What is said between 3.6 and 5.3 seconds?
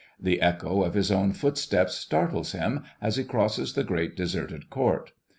the great deserted court.